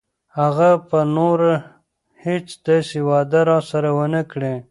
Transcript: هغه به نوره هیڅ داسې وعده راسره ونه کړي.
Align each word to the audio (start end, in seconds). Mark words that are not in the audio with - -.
هغه 0.37 0.69
به 0.89 0.99
نوره 1.15 1.53
هیڅ 2.23 2.47
داسې 2.65 2.97
وعده 3.09 3.39
راسره 3.51 3.89
ونه 3.97 4.21
کړي. 4.31 4.53